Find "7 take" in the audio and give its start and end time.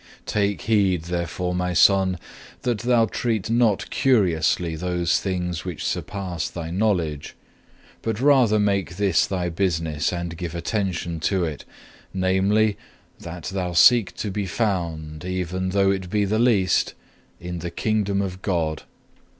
0.21-0.61